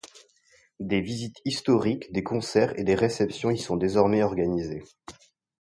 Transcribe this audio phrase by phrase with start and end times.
[0.79, 4.81] Des visites historiques, des concerts et des réceptions y sont désormais organisés.